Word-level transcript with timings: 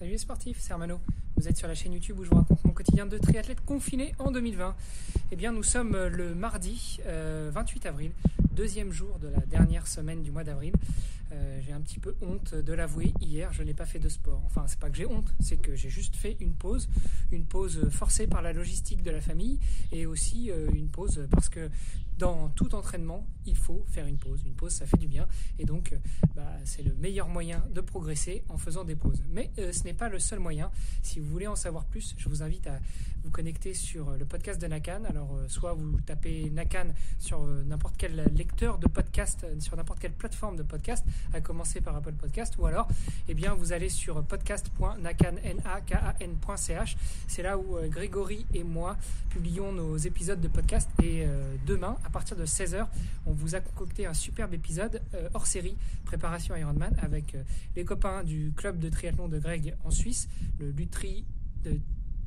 Salut 0.00 0.12
les 0.12 0.16
sportifs, 0.16 0.56
c'est 0.60 0.72
Armano. 0.72 0.98
Vous 1.36 1.46
êtes 1.46 1.58
sur 1.58 1.68
la 1.68 1.74
chaîne 1.74 1.92
YouTube 1.92 2.18
où 2.18 2.24
je 2.24 2.30
vous 2.30 2.36
raconte 2.36 2.64
mon 2.64 2.72
quotidien 2.72 3.04
de 3.04 3.18
triathlète 3.18 3.62
confiné 3.66 4.14
en 4.18 4.30
2020. 4.30 4.74
Eh 5.30 5.36
bien, 5.36 5.52
nous 5.52 5.62
sommes 5.62 5.94
le 5.94 6.34
mardi 6.34 7.00
28 7.04 7.04
euh, 7.04 7.88
avril, 7.90 8.10
deuxième 8.52 8.92
jour 8.92 9.18
de 9.18 9.28
la 9.28 9.40
dernière 9.40 9.86
semaine 9.86 10.22
du 10.22 10.30
mois 10.30 10.44
d'avril. 10.44 10.72
Euh, 11.32 11.60
j'ai 11.64 11.72
un 11.72 11.80
petit 11.80 12.00
peu 12.00 12.16
honte 12.22 12.54
de 12.54 12.72
l'avouer. 12.72 13.12
Hier, 13.20 13.52
je 13.52 13.62
n'ai 13.62 13.74
pas 13.74 13.86
fait 13.86 13.98
de 13.98 14.08
sport. 14.08 14.42
Enfin, 14.46 14.64
c'est 14.66 14.78
pas 14.78 14.90
que 14.90 14.96
j'ai 14.96 15.06
honte, 15.06 15.32
c'est 15.40 15.56
que 15.56 15.76
j'ai 15.76 15.88
juste 15.88 16.16
fait 16.16 16.36
une 16.40 16.54
pause, 16.54 16.88
une 17.30 17.44
pause 17.44 17.88
forcée 17.90 18.26
par 18.26 18.42
la 18.42 18.52
logistique 18.52 19.02
de 19.02 19.10
la 19.10 19.20
famille 19.20 19.60
et 19.92 20.06
aussi 20.06 20.50
euh, 20.50 20.68
une 20.72 20.88
pause 20.88 21.26
parce 21.30 21.48
que 21.48 21.70
dans 22.18 22.48
tout 22.50 22.74
entraînement, 22.74 23.26
il 23.46 23.56
faut 23.56 23.82
faire 23.88 24.06
une 24.06 24.18
pause. 24.18 24.42
Une 24.44 24.54
pause, 24.54 24.72
ça 24.72 24.86
fait 24.86 24.98
du 24.98 25.06
bien. 25.06 25.26
Et 25.58 25.64
donc, 25.64 25.92
euh, 25.92 25.96
bah, 26.34 26.52
c'est 26.64 26.82
le 26.82 26.94
meilleur 26.94 27.28
moyen 27.28 27.64
de 27.72 27.80
progresser 27.80 28.42
en 28.48 28.58
faisant 28.58 28.84
des 28.84 28.96
pauses. 28.96 29.22
Mais 29.30 29.50
ce 29.56 29.84
n'est 29.84 29.94
pas 29.94 30.08
le 30.08 30.18
seul 30.18 30.38
moyen. 30.38 30.70
Si 31.02 31.18
vous 31.18 31.30
voulez 31.30 31.46
en 31.46 31.56
savoir 31.56 31.86
plus, 31.86 32.14
je 32.18 32.28
vous 32.28 32.42
invite 32.42 32.66
à 32.66 32.78
vous 33.24 33.30
connecter 33.30 33.72
sur 33.72 34.10
le 34.10 34.24
podcast 34.26 34.60
de 34.60 34.66
Nakan. 34.66 35.04
Alors, 35.04 35.38
soit 35.48 35.72
vous 35.72 35.98
tapez 36.02 36.50
Nakan 36.50 36.88
sur 37.18 37.42
n'importe 37.46 37.94
quel 37.96 38.30
lecteur 38.40 38.78
de 38.78 38.88
podcast, 38.88 39.44
sur 39.58 39.76
n'importe 39.76 39.98
quelle 39.98 40.12
plateforme 40.12 40.56
de 40.56 40.62
podcast, 40.62 41.04
à 41.34 41.42
commencer 41.42 41.82
par 41.82 41.94
Apple 41.94 42.14
Podcast, 42.14 42.54
ou 42.58 42.64
alors 42.64 42.88
eh 43.28 43.34
bien, 43.34 43.52
vous 43.52 43.74
allez 43.74 43.90
sur 43.90 44.24
podcast.nakan.ch. 44.24 46.96
C'est 47.28 47.42
là 47.42 47.58
où 47.58 47.76
euh, 47.76 47.88
Grégory 47.88 48.46
et 48.54 48.64
moi 48.64 48.96
publions 49.28 49.72
nos 49.72 49.98
épisodes 49.98 50.40
de 50.40 50.48
podcast. 50.48 50.88
Et 51.02 51.26
euh, 51.26 51.54
demain, 51.66 51.98
à 52.02 52.08
partir 52.08 52.34
de 52.34 52.46
16h, 52.46 52.86
on 53.26 53.32
vous 53.32 53.56
a 53.56 53.60
concocté 53.60 54.06
un 54.06 54.14
superbe 54.14 54.54
épisode 54.54 55.02
euh, 55.12 55.28
hors 55.34 55.46
série 55.46 55.76
préparation 56.06 56.56
Ironman 56.56 56.96
avec 57.02 57.36
les 57.76 57.84
copains 57.84 58.24
du 58.24 58.54
club 58.56 58.78
de 58.78 58.88
triathlon 58.88 59.28
de 59.28 59.38
Greg 59.38 59.76
en 59.84 59.90
Suisse, 59.90 60.30
le 60.58 60.70
Lutri 60.70 61.26
de 61.62 61.78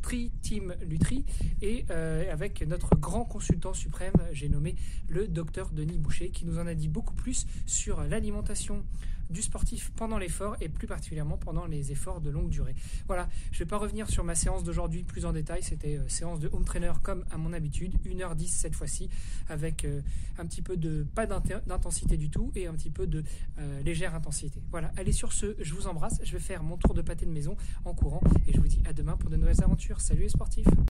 Tri 0.03 0.31
Team 0.43 0.75
Lutri 0.85 1.25
et 1.61 1.85
avec 2.29 2.61
notre 2.67 2.95
grand 2.95 3.25
consultant 3.25 3.73
suprême, 3.73 4.13
j'ai 4.33 4.49
nommé 4.49 4.75
le 5.07 5.27
docteur 5.27 5.71
Denis 5.71 5.97
Boucher, 5.97 6.29
qui 6.29 6.45
nous 6.45 6.59
en 6.59 6.67
a 6.67 6.75
dit 6.75 6.89
beaucoup 6.89 7.15
plus 7.15 7.47
sur 7.65 8.03
l'alimentation 8.03 8.83
du 9.29 9.41
sportif 9.41 9.91
pendant 9.95 10.17
l'effort 10.17 10.55
et 10.61 10.69
plus 10.69 10.87
particulièrement 10.87 11.37
pendant 11.37 11.65
les 11.65 11.91
efforts 11.91 12.21
de 12.21 12.29
longue 12.29 12.49
durée. 12.49 12.75
Voilà, 13.07 13.27
je 13.51 13.57
ne 13.57 13.59
vais 13.59 13.69
pas 13.69 13.77
revenir 13.77 14.09
sur 14.09 14.23
ma 14.23 14.35
séance 14.35 14.63
d'aujourd'hui 14.63 15.03
plus 15.03 15.25
en 15.25 15.33
détail, 15.33 15.63
c'était 15.63 15.97
euh, 15.97 16.07
séance 16.07 16.39
de 16.39 16.49
home 16.51 16.65
trainer 16.65 16.91
comme 17.01 17.25
à 17.31 17.37
mon 17.37 17.53
habitude, 17.53 17.93
1h10 18.05 18.47
cette 18.47 18.75
fois-ci, 18.75 19.09
avec 19.49 19.85
euh, 19.85 20.01
un 20.37 20.45
petit 20.45 20.61
peu 20.61 20.77
de 20.77 21.05
pas 21.15 21.25
d'intensité 21.25 22.17
du 22.17 22.29
tout 22.29 22.51
et 22.55 22.67
un 22.67 22.73
petit 22.73 22.91
peu 22.91 23.07
de 23.07 23.23
euh, 23.59 23.81
légère 23.83 24.15
intensité. 24.15 24.61
Voilà, 24.71 24.91
allez 24.97 25.11
sur 25.11 25.33
ce, 25.33 25.55
je 25.59 25.73
vous 25.73 25.87
embrasse, 25.87 26.19
je 26.23 26.31
vais 26.31 26.39
faire 26.39 26.63
mon 26.63 26.77
tour 26.77 26.93
de 26.93 27.01
pâté 27.01 27.25
de 27.25 27.31
maison 27.31 27.57
en 27.85 27.93
courant 27.93 28.21
et 28.47 28.53
je 28.53 28.59
vous 28.59 28.62
pour 29.11 29.29
de 29.29 29.35
nouvelles 29.35 29.61
aventures. 29.63 29.99
Salut 29.99 30.23
les 30.23 30.29
sportifs 30.29 30.65